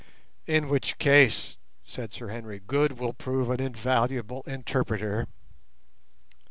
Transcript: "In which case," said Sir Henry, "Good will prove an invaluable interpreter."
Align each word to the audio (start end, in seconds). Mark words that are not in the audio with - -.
"In 0.47 0.67
which 0.67 0.97
case," 0.97 1.57
said 1.83 2.11
Sir 2.11 2.29
Henry, 2.29 2.59
"Good 2.65 2.93
will 2.97 3.13
prove 3.13 3.51
an 3.51 3.59
invaluable 3.61 4.41
interpreter." 4.47 5.27